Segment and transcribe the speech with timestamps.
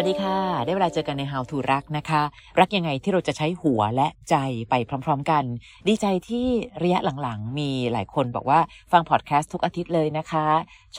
[0.00, 2.22] วัสดีค่ะ ได้เวลาเจอกันใน How to รักนะคะ
[2.60, 4.36] รักยังไงที่เราจะใช้หัวและใจ
[4.70, 4.74] ไป
[5.04, 5.44] พร้อม ๆ กัน
[5.88, 6.46] ดีใจที่
[6.82, 8.60] ระยะหลังๆ มีหลายคนบอกว่า
[8.92, 10.46] ฟังพอดแคสต์ทุกอาทิตย์เลยนะคะ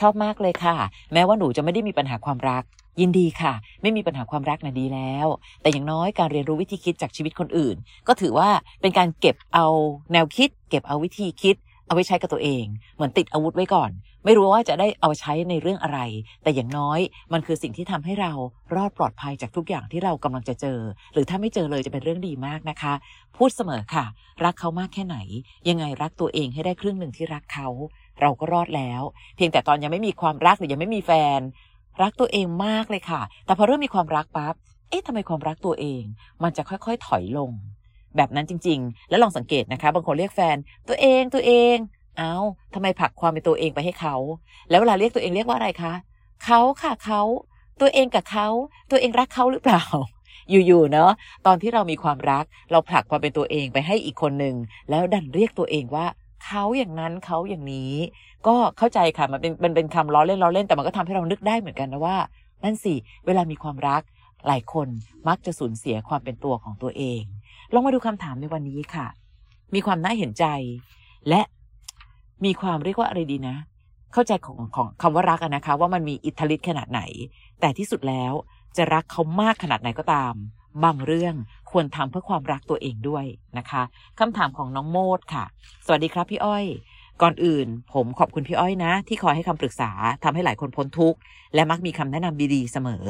[0.06, 0.76] อบมากเลยค่ะ
[1.12, 2.62] แม้ว่าหนูจะไม่ได้มีปัญหาความรัก
[3.00, 5.26] ยินดีค่ะ ไม่มีปัญหาความรักนะดีแล้ว
[5.62, 7.76] แต่อย่างน้อยการเรียนรู้วิธีคิดจากชีวิตคนอื่น
[8.08, 8.48] ก็ถือว่า
[8.80, 9.66] เป็นการเก็บเอา
[10.12, 11.56] แนวคิด เก็บเอาวิธีคิด
[11.90, 13.90] เอาไว้ใช้กับตัวเองเหมือนติดอาวุธไว้ก่อน
[14.24, 15.98] ไม่รู้ว่าจะได้เอาใช้ในเรื่องอะไร
[16.42, 17.00] แต่อย่างน้อย
[17.32, 18.32] มันคือสิ่งที่ทำให้เรา
[18.74, 20.78] รอดปลอดภัยจากทุกอย่างที่เรากำลังจะเจอ
[21.12, 22.94] หรือถ้าไม่เจอเลยจะเป็นเรื่องดีมากนะคะ
[23.36, 24.04] พูดเสมอค่ะ
[24.44, 25.16] รักเขามากแค่ไหน
[25.68, 27.68] ยังไงรักตัวเองให้ได้ครึ่งหนึ่งที่รักเขา
[28.20, 29.02] เราก็รอดแล้ว
[29.36, 31.40] เพียงแต่ตอนยังไม่มีความรักหรือยังไม่มีแฟน
[32.02, 34.54] รักตัวเองมากเลยค่ะ แต่พอเริ่มมีความรักปั๊บ
[34.88, 36.02] เอ๊ะทำไมความรักตัวเอง
[36.42, 37.50] มันจะค่อยๆ ถอยลง
[38.16, 40.56] แบบนั้นจริง ๆ แล้วลองสังเกตนะคะ บางคนเรียกแฟน
[40.88, 41.76] ตัวเองตัวเอง
[42.18, 42.36] เอา้า
[42.74, 44.16] ทำไมผลักความเป็นตัวเองไปให้เขา
[44.70, 45.94] แล้วเวลาเรียกตัวเองเรียกว่าอะไรคะ
[46.44, 47.22] เขาค่ะเขา
[47.80, 48.48] ตัวเองกับเขา
[48.90, 49.82] ตัวเองรักเขาหรือเปล่า
[50.50, 51.10] อยู่ๆเนาะ
[51.46, 54.54] ตอนที่เรามีความรัก เราผลักความเป็นตัวเองไปให้อีกคนหนึ่ง
[54.90, 56.06] แล้วดันเรียกตัวเองว่า
[56.44, 57.94] เขาอย่างนั้นเขาอย่างนี้
[58.46, 62.16] ก็เข้าใจค่ะมันเป็นมันเป็นคำล้อเล่นล้อเล่นแต่มันก็ทำให้เรานึกได้เหมือนกันนะว่า
[62.64, 62.94] นั่นสิ
[63.26, 64.02] เวลามีความรัก
[64.46, 64.88] หลายคน
[65.28, 67.22] มักจะสูญเสียความเป็นตัวของตัวเอง
[67.74, 69.06] ลองมาดูคำถามในวันนี้ค่ะ
[69.74, 70.44] มีความน่าเห็นใจ
[71.28, 71.40] และ
[72.44, 73.56] มีความเรียกว่าอะไรดีนะ
[74.12, 77.00] เข้าใจของของคำว่ารักนะคะ ว่ามันมีอิทธิฤทธิ์ขนาดไหน
[77.60, 78.32] แต่ที่สุดแล้ว
[78.76, 80.34] จะรักเขามากขนาดไหนก็ตาม
[80.84, 81.34] บางเรื่อง
[81.70, 83.24] ควรทำเพื่อความรักตัวเองด้วย
[83.58, 83.82] นะคะ
[84.20, 85.44] คำถามของน้องโมดค่ะ
[85.86, 86.64] สวัสดีครับพี่อ้อย
[87.22, 89.90] ก่อนอื่น ผมขอบคุณพี่อ้อยนะ ที่คอยให้คำปรึกษา
[90.24, 91.18] ทำให้หลายคนพ้นทุกข์
[91.54, 93.06] และมักมีคำแนะนำดีๆเสมอ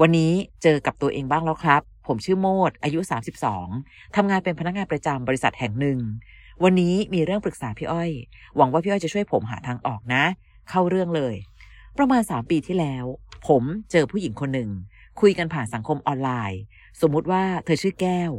[0.00, 3.00] วันนี้เจอกับตัวเองบ้างแล้วครับ ผมชื่อโมด อายุ
[3.58, 5.98] 32ทำงานเป็นพนักงานประจำบริษัทแห่งหนึ่ง
[6.64, 8.10] วันนี้มีเรื่องปรึกษาพี่อ้อย
[8.56, 10.24] หวังว่าพี่อ้อยจะช่วยผมหาทางออกนะ
[10.68, 11.34] เข้าเรื่องเลย
[11.98, 13.04] ประมาณ 3 ปีที่แล้ว
[13.48, 14.70] ผมเจอผู้หญิงคนหนึ่ง
[15.20, 16.60] คุยกันผ่านสังคมออนไลน์
[17.00, 18.32] สมมุติว่าเธอชื่อแก้ว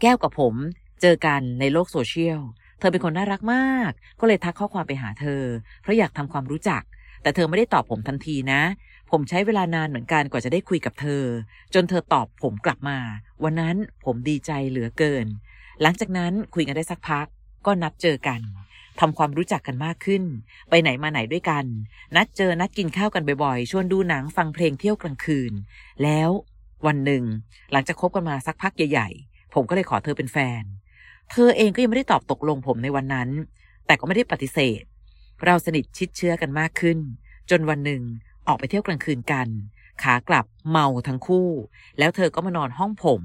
[0.00, 0.54] แก้วกับผม
[1.00, 2.40] เจอกันในโลกโซเชียล
[2.78, 3.90] เธอเป็นคนน่ารักมาก
[4.20, 5.42] ก็เลยทักข้อความไปหาเธอ
[5.82, 6.82] เพราะอยากทำความรู้จัก
[7.22, 8.62] แต่เธอไม่ได้ตอบผมทันทีนะ
[9.14, 11.24] ผมใช้เวลานานเหมือนกันกว่าจะได้คุยกับเธอ
[11.74, 12.98] จนเธอตอบผมกลับมา
[13.44, 15.26] วันนั้นผมดีใจเหลือเกิน
[15.82, 17.26] หลังจากนั้นคุยกันได้สักพัก
[17.66, 18.40] ก็นัดเจอกัน
[19.00, 20.22] ทำความรู้จักกันมากขึ้น
[20.68, 21.64] ไปไหนมาไหนด้วยกัน
[22.16, 25.52] นัดเจอนัดกินข้าวกันบ่อยๆ ชวนดูหนังฟังเพลงเที่ยวกลางคืน
[26.02, 26.30] แล้ว
[26.86, 27.24] วันหนึ่ง
[27.72, 30.62] หลังจากคบกันมาสักพักใหญ่ๆ ผมก็เลยขอเธอเป็นแฟน
[31.30, 33.28] เธอเองก็ยังไม่ได้ตอบตกลงผมในวันนั้น
[33.86, 34.82] แต่ก็ไม่ได้ปฏิเสธ
[35.44, 36.98] เราสนิทชิดเชื้อกันมากขึ้น
[37.50, 38.02] จนวันหนึ่ง
[38.46, 39.48] ออกไปเที่ยวกลางคืนกัน
[40.02, 41.48] ขากลับเมาทั้งคู่
[41.98, 43.22] แล้วเธอก็มานอนห้องผม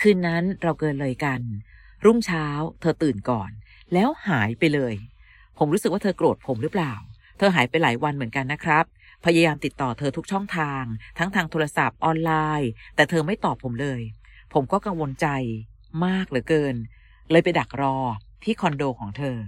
[0.00, 1.40] คืนนั้นเราเกินเลยกัน
[2.04, 2.46] รุ่งเช้า
[2.80, 3.50] เธอตื่นก่อน
[3.92, 4.94] แล้วหายไปเลย
[5.58, 6.94] ผมรู้สึกว่าเธอโกรธผมหรือเปล่า
[7.38, 8.84] เธอหายไปหลายวันเหมือนกันนะครับ
[9.24, 10.82] พยายามติดต่อเธอทุกช่องทาง
[11.18, 14.00] ทั้งทางโทรศัพท์ออนไลน์ แต่เธอไม่ตอบผมเลย
[14.52, 15.26] ผมก็กังวลใจ
[16.06, 16.74] มากเหลือเกิน
[17.30, 17.96] เลยไปดักรอ
[18.44, 19.38] ที่คอนโดของเธอ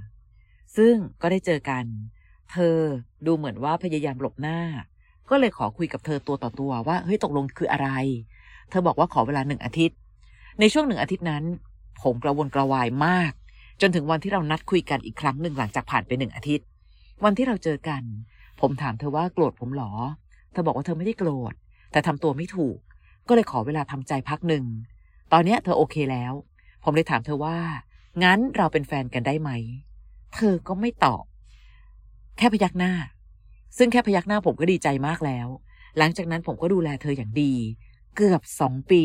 [0.76, 1.84] ซึ่งก็ได้เจอกัน
[2.52, 2.78] เธอ
[3.26, 4.60] ดูเหมือนว่าพยายามหลบหน้า
[5.30, 7.88] ก็เลยขอคุยกับเธอตัวต่อตัวว่าเฮ้ยตกลงคืออะไร
[8.70, 9.98] เธอบอกว่าขอเวลาหนึ่งอาทิตย์
[10.60, 11.44] ในช่วงหนึ่งอาทิตย์นั้น
[12.02, 13.32] ผมกระวนกระวายมาก
[13.80, 16.66] จนถึงวันที่เรานัดคุยกันอีกครั้งหนึ่งหลังจากผ่านไปหนึ่งอาทิตย์
[17.24, 18.02] วันที่เราเจอกัน
[18.60, 19.92] ผมถามเธอว่าโกรธผมหรอ
[20.52, 21.52] เธอบอกว่าเธอไม่ได้โกรธ
[21.92, 22.78] แต่ทำตัวไม่ถูก
[23.28, 24.64] ก็เลยขอเวลาทำใจพักหนึ่ง
[25.32, 26.32] ตอนเนี้ยเธอโอเคแล้ว
[26.84, 27.58] ผมเลยถามเธอว่า
[28.22, 29.50] งั้นเราเป็นแฟนกันได้ไหม
[30.34, 31.24] เธอก็ไม่ตอบ
[32.36, 32.92] แค่พยักหน้า
[33.78, 35.48] ซึ่งแค่พยักหน้าผมก็ดีใจมากแล้ว
[35.98, 37.54] หลังจากนั้นผมก็ดูแลเธออย่างดี
[38.16, 39.04] เกือบสองปี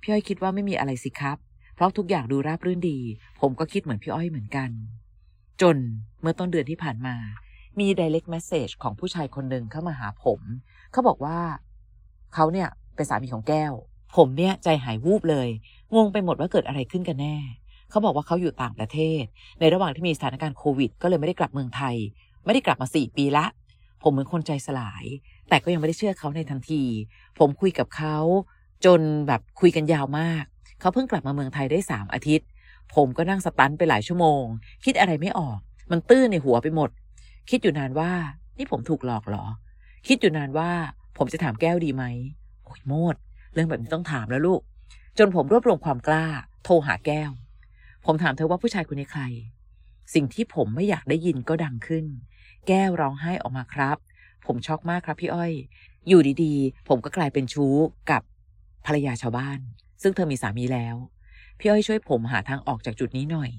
[0.00, 1.38] พี่อ้อยคิดว่าไม่มีอะไรสิครับ
[1.74, 2.98] เพราะทุกอย่างดูราบรื่นดี
[3.40, 4.70] ผมก็คิดเหมือนพี่อ้อยเหมือนกัน
[5.60, 5.76] จน
[6.20, 7.16] เมื่อต้นเดือนที่ผ่านมา
[7.80, 10.40] มี direct message ของผู้ชายคนหนึ่งเข้ามาหาผม
[10.92, 11.38] เขาบอกว่า
[12.34, 13.72] เขาเนี่ยเป็นสามีของแก้ว
[14.16, 15.48] ผมเนี่ยใจหายวูบเลย
[15.94, 17.36] งงไปหมดว่าเกิดอะไรขึ้นกันแน่
[17.90, 19.22] เขาบอกว่าเขาอยู่ต่างประเทศ
[19.60, 21.96] ในระหว่างที่มีสถานการณ์โควิด ก็เลยไม่ได้กลับเมืองไทย
[22.44, 23.44] ไม่ได้กลับมาสี่ปีละ
[24.02, 25.04] ผมเหมือนคนใจสลาย
[25.48, 26.82] แต่ก็ยังไม่ได้เชื่อเขาในทันที
[27.38, 28.16] ผมคุยกับเขา
[28.84, 30.44] จนแบบคุยกันยาวมาก
[30.80, 32.48] เขาเพิ่งกลับมาเมืองไทยได้สามอาทิตย์
[32.94, 34.44] ผมก็นั่งสตันไปหลายชั่วโมง
[34.84, 35.58] คิดอะไรไม่ออก
[35.90, 36.90] มันตื้นในหัวไปหมด
[37.50, 38.12] คิดอยู่นานว่า
[38.58, 39.44] นี่ผมถูกหลอกเหรอ
[40.06, 40.70] คิดอยู่นานว่า
[41.18, 42.04] ผมจะถามแก้วดีไหม
[42.64, 43.16] โอ้ยโมด
[43.52, 44.60] เรื่องแบบนี้ต้องถามแล้วลูก
[45.18, 46.26] จนผมรวบรวมความกล้า
[46.64, 47.30] โทรหาแก้ว
[48.06, 49.22] ผมถามเธอว่าผู้ชายคนนี้ใคร
[50.14, 52.04] สิ่งที่ผมไม่อยากได้ยินก็ดังขึ้น
[52.68, 53.96] แก้วร้องไห้ออกมาครับ
[54.46, 55.52] ผมช็อกมากครับพี่อ้อย
[56.08, 57.74] อยู่ดีๆ ผมก็กลายเป็นชู้
[58.10, 58.22] กับ
[58.86, 59.58] ภรรยาชาวบ้าน
[60.02, 60.96] ซึ่งเธอมีสามีแล้ว
[61.58, 63.50] พี่อ้อยช่วยผมหาทางออกจากจุดนี้หน่อย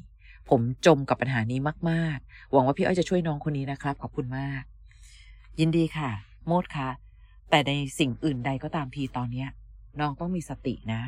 [0.49, 1.59] ผมจมกับปัญหานี้
[1.89, 4.61] มากๆ หวังว่าพี่อ้อยจะช่วยน้องคนนี้นะครับ ขอบคุณมาก
[5.59, 6.11] ยินดีค่ะ
[6.47, 6.89] โมดค่ะ
[7.49, 9.49] แต่ในสิ่งอื่นใดก็ตามทีตอนเนี้ย
[9.99, 11.01] น้องต้องมีสตินะ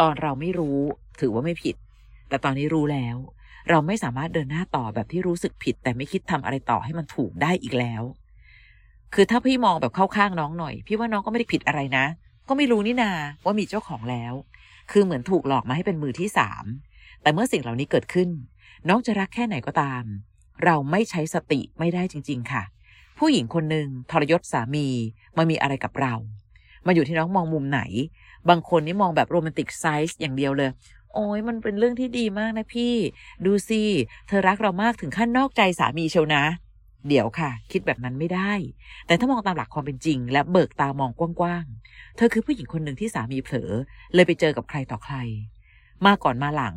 [0.00, 0.78] ตอนเราไม่รู้
[1.20, 1.76] ถือว่าไม่ผิด
[2.28, 3.16] แต่ตอนนี้รู้แล้ว
[3.68, 8.02] เราไม่สามารถเดินหน้าต่อแบบที่รู้สึกผิด แต่ไม่คิดทำอะไรต่อให้มันถูกได้อีกแล้ว
[9.14, 12.04] คือถ้าพี่มองแบบเข้าข้างน้องหน่อย พี่ว่าน้องก็ไม่ได้ผิดอะไรนะ
[12.48, 13.10] ก็ไม่รู้นี่นา
[13.44, 14.32] ว่ามีเจ้าของแล้ว
[14.90, 16.64] คือเหมือนถูกหลอกมาให้เป็นมือที่สาม
[17.22, 18.28] แต่เมื่อสิ่งเหล่านี้เกิดขึ้น
[18.88, 20.04] น้องจะรักแค่ไหนก็ตาม
[20.64, 22.62] เราไม่ใช้สติไม่ได้จริง ๆ ค่ะ
[23.18, 24.88] ผู้หญิงคนหนึ่งทรยศสามี
[25.36, 26.14] มามีอะไรกับเรา
[26.86, 27.80] มาอยู่ที่น้องมองมุมไหน
[28.48, 30.70] บางคนนี่มองแบบโรแมนติกไซส์อย่างเดียวเลย
[31.14, 32.94] โอ้ยมันเป็นเรื่องที่ดีมากนะพี่
[33.46, 33.82] ดูสิ
[34.28, 36.44] เธอรักเรามากถึงขั้นนอกใจสามีเชียวนะ
[37.08, 38.52] เดี๋ยวค่ะ คิดแบบนั้นไม่ได้
[39.06, 43.70] แต่ถ้ามองตามหลักความเป็นจริง และเบิกตามองกว้างๆ เธอคือผู้หญิงคนหนึ่งที่สามีเผลอ
[44.14, 45.16] เลยไปเจอกับใครต่อใคร
[46.06, 46.76] มาก่อนมาหลัง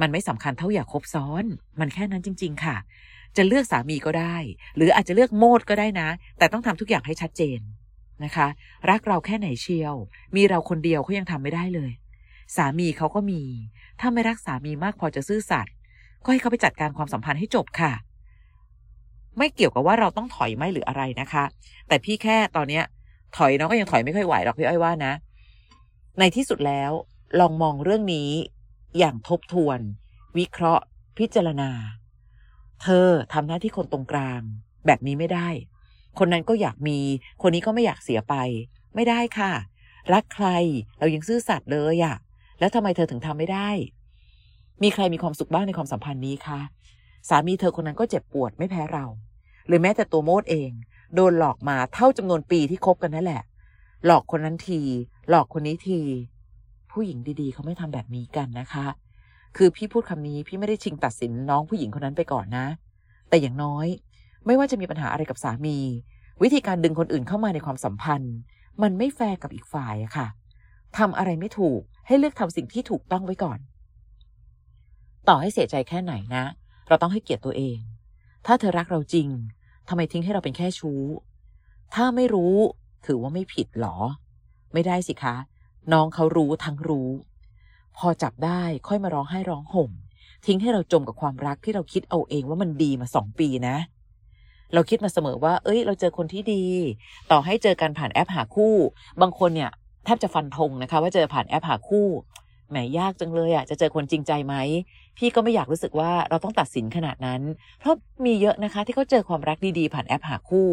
[0.00, 1.44] มันไม่สำคัญเท่าอย่าคบซ้อน
[1.80, 2.76] มันแค่นั้นจริง ๆ ค่ะ
[3.36, 4.36] จะเลือกสามีก็ได้
[4.76, 6.08] หรืออาจจะเลือกโมดก็ได้นะ
[6.38, 7.60] แต่ต้องทำทุกอย่างให้ชัดเจน
[8.24, 8.46] นะคะ
[8.90, 9.94] รักเราแค่ไหนเชียว
[10.36, 11.90] มีเราคนเดียวเขายังทำไม่ได้เลย
[12.56, 13.42] สามีเขาก็มี
[14.00, 15.74] ถ้าไม่รักสามีมากพอจะซื่อสัตย์
[16.24, 17.92] ก็ให้เขาไปจัดการความสัมพันธ์ให้จบค่ะ
[19.38, 21.44] ไม่เกี่ยวกับว่าเราต้องถอยไหมหรืออะไรนะคะ
[21.88, 22.84] แต่พี่แค่ตอนเนี้ย
[23.36, 25.12] ถอยน้องก็ยังถอยไม่ค่อยไหวหรอกพี่อ้อยว่านะ
[26.18, 26.90] ในที่สุดแล้ว
[27.40, 28.30] ลองมองเรื่องนี้
[28.98, 29.78] อย่างทบทวน
[30.38, 30.84] วิเคราะห์
[31.18, 31.70] พิจารณา
[32.82, 34.40] เธอทำหน้าที่คนตรงกลาง
[34.86, 35.48] แบบนี้ไม่ได้
[36.18, 36.98] คนนั้นก็อยากมี
[37.42, 38.34] คนนี้ก็ไม่อยากเสียไป
[38.94, 39.52] ไม่ได้ค่ะ
[40.12, 40.46] รักใคร
[40.98, 42.16] เรายังซื่อสัตย์เลยอะ
[42.62, 43.68] แล้วทำไมเธอถึงทำไม่ได้
[44.82, 46.60] มีใครมีความสุขบ้างในความสัมพันธ์นี้คะ
[47.28, 49.06] สามีเธอคนนั้นก็เจ็บปวดไม่แพ้เรา
[49.66, 50.70] หรือแม้แต่ตัวโมดเอง
[51.14, 53.42] โดนหลอกมาเท่าจำนวนปีที่คบกันนั่นแหละ
[54.06, 54.80] หลอกคนนั้นที
[55.28, 56.00] หลอกคนนี้ที
[56.90, 58.86] ผู้หญิงดีๆ เขาไม่ทำแบบนี้กันนะคะ
[59.56, 62.66] คือพี่พูดคำนี้พี่ไม่ได้ชิงตัดสินน้องผู้หญิงคนนั้นไปก่อนนะ
[63.28, 63.86] แต่อย่างน้อย
[64.46, 65.78] ไม่ว่าจะมีปัญหาอะไรกับสามี
[66.42, 68.34] วิธีการดึงคนอื่นเข้ามาในความสัมพันธ์
[68.82, 70.26] มันไม่แฟร์กับอีกฝ่ายอะค่ะ
[70.98, 73.58] ทำอะไรไม่ถูก ให้เลือกทำสิ่งที่ถูกต้องไว้ก่อน
[75.28, 76.44] ต่อให้เสียใจแค่ไหนนะ
[76.88, 77.78] เราต้องให้เกียรติตัวเอง
[78.46, 79.28] ถ้าเธอรักเราจริง
[79.88, 81.02] ทำไมทิ้งให้เราเป็นแค่ชู้
[81.94, 82.56] ถ้าไม่รู้
[83.06, 83.96] ถือว่าไม่ผิดหรอ
[84.72, 85.36] ไม่ได้สิคะ
[85.92, 87.10] น้องเขารู้ทั้งรู้
[87.96, 89.90] พอจับได้ค่อยมาร้องไห้ร้องห่ม
[90.46, 93.76] ทิ้งให้เราจมกับความรักที่เราคิดเอาเองว่ามันดีมาสองปีนะ
[94.74, 96.64] เราคิดมาเสมอว่า เอ้ย เราเจอคนที่ดี
[97.30, 98.74] ต่อให้เจอกันผ่านแอปหาคู่
[99.20, 99.70] บางคนเนี่ย
[100.22, 102.08] จะฟันธงนะคะ ว่าเจอผ่านแอปหาคู่
[102.70, 104.54] แหมยากจังเลยอะจะเจอคนจริงใจไหม
[105.18, 107.40] พี่ก็ไม่อยากรู้สึกว่าเราต้องตัดสินขนาดนั้น
[107.78, 107.94] เพราะ
[108.24, 110.68] มีเยอะนะคะ ที่เขาเจอความรักดีๆ ผ่านแอปหาคู่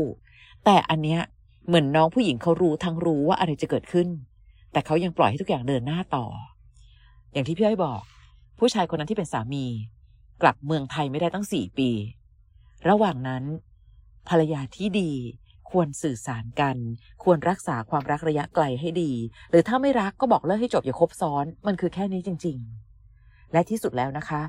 [0.66, 1.20] แต่อันเนี้ย
[1.68, 4.08] เหมือนน้องผู้หญิงเขารู้ทั้งรู้ว่าอะไรจะเกิดขึ้น
[4.72, 6.26] แต่เขายังปล่อยให้ทุกอย่างเดินหน้าต่อ
[7.34, 8.02] อย่างที่พี่อ้อยบอก
[8.60, 9.66] ผู้ชายคนนั้นที่เป็นสามี
[10.42, 11.90] กลับเมืองไทยไม่ได้ตั้งสี่ปี
[12.90, 13.44] ระหว่างนั้น
[14.30, 15.12] ภรรยาที่ดี
[15.72, 16.78] ควรสื่อสารกัน
[17.24, 19.12] ควรรักษาความรักระยะไกลให้ดี
[19.50, 22.58] หรือถ้าไม่รักก็บอกเลิกให้จบอย่าคบซ้อน มันคือแค่นี้จริง
[23.06, 24.42] ๆ และที่สุดแล้วนะคะ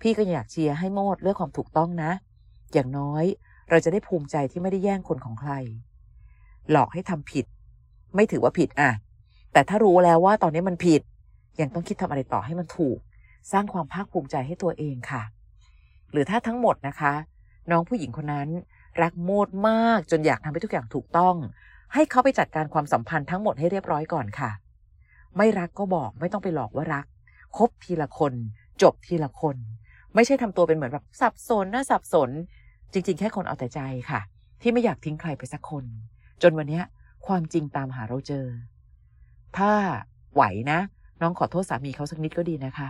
[0.00, 2.10] พี่ก็อยากเชียร์ให้โมดเลือกความถูกต้องนะ
[2.72, 3.24] อย่างน้อย
[3.70, 5.52] เราจะได้ภูมิใจที่ไม่ได้แย่งคนของใคร
[6.70, 7.44] หลอกให้ทำผิด
[8.14, 8.90] ไม่ถือว่าผิดอะ
[9.52, 11.00] แต่ถ้ารู้แล้วว่าตอนนี้มันผิด
[11.60, 12.98] ยังต้องคิดทำอะไรต่อให้มันถูก
[13.52, 15.22] สร้างความภาคภูมิใจให้ตัวเองค่ะ
[16.12, 17.12] หรือถ้าทั้งหมดนะคะ
[17.70, 18.48] น้องผู้หญิงคนนั้น
[19.02, 21.36] รักโมดมากจนอยากทำให้ทุกอย่างถูกต้อง
[21.94, 24.50] ให้เขาไปจัดการความสัมพันธ์ทั้งหมดให้เรียบร้อยก่อนค่ะ
[25.36, 27.06] ไม่รักก็บอกไม่ต้องไปหลอกว่ารัก
[27.56, 28.32] คบทีละคน
[28.82, 29.56] จบทีละคน
[30.14, 32.30] ไม่ใช่ทำตัวเป็นเหมือนแบบสับสนนะสับสน
[32.92, 34.20] จริง ๆ แค่คนเอาแต่ใจค่ะ
[34.60, 35.84] ที่ไม่อยากทิ้งใครไปสักคน
[36.42, 36.80] จนวันนี้
[37.26, 38.46] ความจริงตามหาเราเจอ
[39.58, 39.72] ถ้า
[40.34, 40.78] ไหวนะ
[41.20, 42.88] น้องขอโทษสามีเขาสักนิดก็ดีนะคะ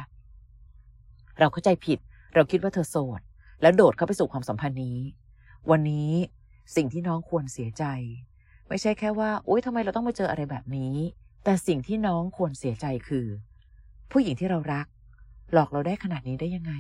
[1.38, 1.98] เราเข้าใจผิด
[2.34, 3.20] เราคิดว่าเธอโสด
[3.62, 4.98] แล้วโดดเข้าไปสู่ความสัมพันธ์นี้
[5.70, 6.10] วันนี้
[6.76, 7.84] สิ่งที่น้องควรเสียใจ
[8.68, 10.94] ไม่ใช่แค่ว่าโอ๊ยทำไมเราต้องมาเจออะไรแบบนี้
[11.44, 13.26] แต่สิ่งที่น้องควรเสียใจคือ
[14.10, 14.86] ผู้หญิงที่เรารัก
[15.52, 16.72] หลอกเราได้ขนาดนี้ได้ยังไง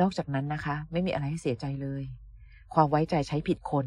[0.00, 2.02] นอกจากนั้นนะคะ ไม่มีอะไรให้เสียใจเลย
[2.74, 3.86] ความไว้ใจใช้ผิดคน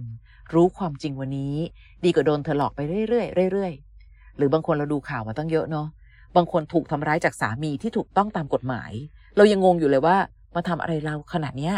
[0.54, 1.56] รู้ความจริงวันนี้
[2.04, 5.88] ดีกว่าโดนเธอหลอกไปเรื่อยๆเรื่อยๆหรือบางคนเราดูข่าวมาตั้งเยอะเนาะ
[6.36, 8.92] บางคนถูกทำร้ายจากสามีที่ถูกต้องตามกฎหมาย
[9.38, 10.18] เรายังงงอยู่เลยว่า
[10.56, 11.76] มาทำอะไรเราขนาดเนี้ย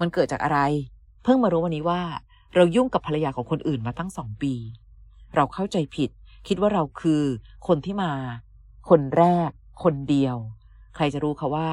[0.00, 0.58] มันเกิดจากอะไร
[1.42, 2.02] มารู้วันนี้ว่า
[2.54, 4.54] เรายุ่งกับภรรยาของคนอื่นมาตั้งสองปี
[5.34, 6.10] เราเข้าใจผิด
[6.48, 7.22] คิดว่าเราคือ
[7.66, 8.12] คนที่มา
[8.88, 9.50] คนแรก
[9.82, 10.36] คนเดียว
[10.94, 11.68] ใครจะรู้คะว่า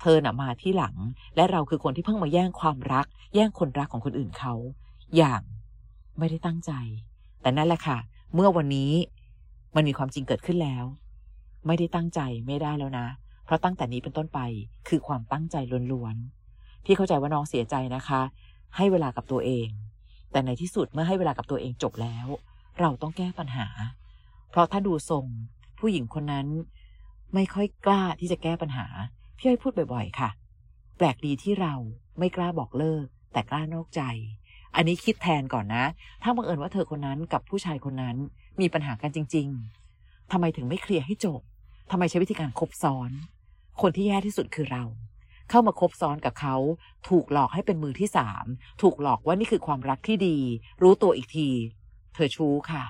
[0.00, 0.96] เธอน่ะมาที่หลัง
[1.36, 4.54] และเราคือคนที่เพิ่งมาแย่งความรัก แย่งคนรักของคนอื่นเขา
[5.16, 5.42] อย่าง
[6.18, 6.72] ไม่ได้ตั้งใจ
[7.42, 7.98] แต่นั่นแหละค่ะ
[8.34, 8.92] เมื่อวันนี้
[9.74, 10.84] มันมีความจริงเกิดขึ้นแล้ว
[11.66, 13.06] ไม่ได้ตั้งใจไม่ได้แล้วนะ
[13.44, 14.40] เพราะตั้งแต่นี้เป็นต้นไป
[14.88, 15.56] คือความตั้งใจ
[15.92, 18.20] ล้วนๆพี่เข้าใจว่าน้องเสียใจนะคะ
[18.76, 19.68] ให้เวลากับตัวเอง
[20.32, 22.26] แต่ในที่สุดเมื่อให้เวลากับตัวเองจบแล้ว
[22.80, 23.66] เราต้องแก้ปัญหา
[24.50, 25.24] เพราะถ้าดูทรง
[25.78, 26.46] ผู้หญิงคนนั้น
[27.34, 28.86] ไม่ค่อยกล้าที่จะแก้ปัญหา
[29.36, 30.30] พี่อ้อยพูดบ่อย ๆ ค่ะ
[30.96, 31.74] แปลกดีที่เรา
[32.18, 34.02] ไม่กล้าบอกเลิก แต่กล้านอกใจ
[34.74, 35.84] อันนี้คิดแทนก่อนนะ
[36.22, 38.16] ถ้าบังเอิญว่าเธอคนนั้นกับผู้ชายคนนั้น
[38.60, 39.48] มีปัญหากันจริง
[39.90, 41.40] ๆทำไมถึงไม่เคลียร์ให้จบ
[41.90, 43.10] ทำไมใช้วิธีการคบซ้อน
[43.80, 44.84] คนที่แย่ที่สุดคือเรา
[45.50, 46.56] เข้ามาคบซ้อนกับเขา
[47.08, 48.44] ถูกหลอกให้เป็นมือที่สาม
[48.82, 50.38] ถูกหลอกว่านี่คือความรักที่ดี
[50.82, 51.48] รู้ตัวอีกที
[52.14, 52.84] เธอชู้ค่ะ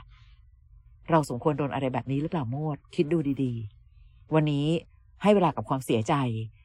[1.10, 4.66] เราสมควรโดนอะไรแบบนี้หรือเปล่าโมดคิดดูดีๆ วันนี้
[5.22, 6.14] ให้เวลากับความเสียใจ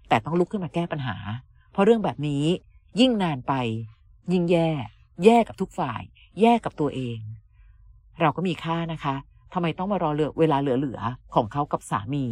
[0.09, 1.17] แต่ต้องลุกขึ้นมาแก้ปัญหา
[1.71, 2.43] เพราะเรื่องแบบนี้
[2.99, 3.53] ยิ่งนานไป
[4.31, 4.69] ยิ่งแย่
[5.23, 6.01] แย่กับทุกฝ่าย
[6.41, 7.19] แย่กับตัวเอง
[8.21, 9.15] เราก็มีค่านะคะ
[9.53, 12.25] ทำไมต้องมารอเหลือเวลาเหลือๆของเขากับสามี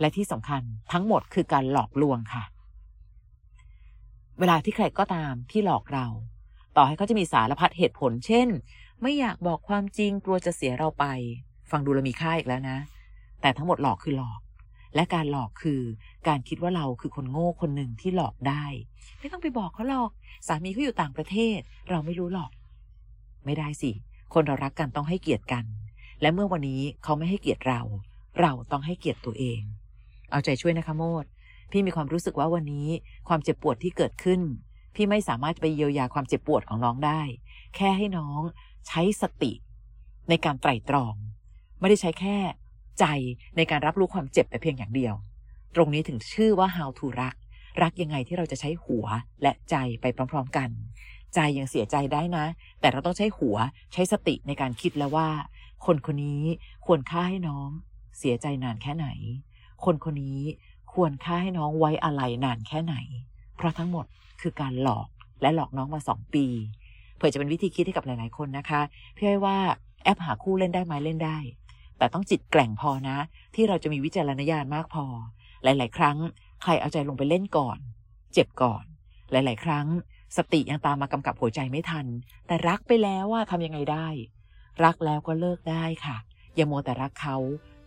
[0.00, 0.62] และที่สำคัญ
[0.92, 2.44] ทั้งหมดคือการหลอกลวงค่ะ
[4.38, 6.06] เวลาที่ใครก็ตามที่หลอกเรา
[6.76, 8.48] ต่อให้เขาจะมีสารพัดเหตุผล เช่น
[9.02, 11.04] ไม่อยากบอกความจริงกลัวจะเสียเราไป
[11.70, 12.78] ฟังดูแลมีค่าอีกแล้วนะ
[13.40, 14.40] แต่ทั้งหมดหลอกคือหลอก
[14.94, 15.80] และการหลอกคือ
[16.28, 18.64] การคิดว่าเราคือคนโง่คนหนึ่งที่หลอกได้
[19.18, 20.10] ไม่ต้องไปบอกเขาหรอก
[20.46, 21.58] สามีเขาอยู่ต่างประเทศ
[21.90, 22.50] เราไม่รู้หรอก
[23.44, 23.90] ไม่ได้สิ
[24.34, 25.64] คนเรารักกันต้องให้เกียรติกัน
[26.20, 27.80] และเมื่อวันนี้เขาไม่ให้เกียรติเรา
[28.40, 29.60] เราต้องให้เกียรติตัวเอง
[30.30, 31.24] เอาใจช่วยนะคะโมด
[31.86, 32.88] มีความรู้สึกว่าวันนี้
[33.28, 34.40] ความเจ็บปวดที่เกิดขึ้น
[34.94, 37.20] พี่ไม่สามารถไปเยียวยาความเจ็บปวดของน้องได้
[37.76, 38.40] แค่ให้น้อง
[38.88, 39.52] ใช้สติ
[40.28, 41.14] ในการไตร่ตรอง
[41.80, 42.36] ไม่ได้ใช้แค่
[43.00, 43.04] ใจ
[43.56, 45.14] ในการรับรู้ความเจ็บแต่เพียงอย่างเดียว
[45.74, 47.34] ตรงนี้ถึงชื่อว่า how to รัก
[47.82, 49.06] รักยังไงที่เราจะใช้หัว
[49.42, 50.70] และใจไปพร้อม ๆ กัน
[51.34, 52.46] ใจยังเสียใจได้นะ
[52.80, 53.56] แต่เราต้องใช้หัว
[53.92, 55.28] ใช้สติในการคิดแล้วว่า
[55.86, 56.44] คนคนนี้
[56.86, 57.68] ควรค่าให้น้อง
[58.18, 59.08] เสียใจนานแค่ไหน
[59.84, 60.40] คนคนนี้
[60.94, 62.94] ควรค่าให้น้องไว้อะไรนานแค่ไหน
[63.56, 64.06] เพราะทั้งหมด
[64.40, 65.08] คือการหลอก
[65.42, 66.46] และหลอกน้องมาสองปี
[67.16, 68.80] เผื่อจะเป็นวิธีคิดให้กับหลาย ๆ คนนะคะ
[69.14, 69.58] เพื่อให้ว่า
[70.04, 71.38] แอปหาคู่เล่นได้ไหมเล่นได้
[71.98, 73.16] แต่ต้องจิตแกร่งพอนะ
[73.54, 75.04] ที่เราจะมีวิจารณญาณมากพอ
[75.62, 76.16] หลาย ๆ ครั้ง
[76.62, 77.78] ใครเอาใจลงไปเล่นก่อน
[78.32, 78.84] เจ็บก่อน
[79.30, 79.86] หลาย ๆ ครั้ง
[80.36, 82.06] สติยังตามมากำกับหัวใจไม่ทัน
[82.46, 84.06] แต่รักไปแล้วว่าทำยังไงได้
[84.84, 86.16] รักแล้วก็เลิกได้ค่ะ
[86.54, 87.36] อย่ามัวแต่รักเขา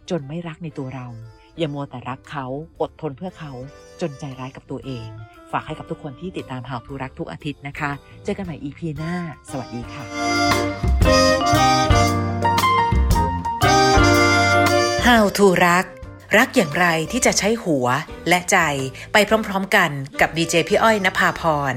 [0.09, 1.07] จนไม่รักในตัวเรา
[1.57, 2.45] อย่ามัวแต่รักเขา
[2.81, 3.51] อดทนเพื่อเขา
[4.01, 5.07] จนใจร้ายกับตัวเอง
[5.51, 7.91] ฝากให้กับทุกคนที่ติดตามหาวทูรักทุกอาทิตย์นะคะ
[8.23, 9.13] เจอกันใหม่ EP หน้า
[9.51, 10.03] สวัสดีค่ะ
[15.07, 15.85] How to รัก
[16.37, 17.87] รักอย่างไรที่จะใช้หัว
[18.29, 18.57] และใจ
[19.13, 19.89] ไปพร้อมๆกัน
[20.21, 21.75] กับดีเจพี่อ้อยนภาพร